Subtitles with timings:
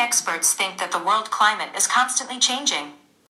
[0.00, 2.94] experts think that the world climate is constantly changing.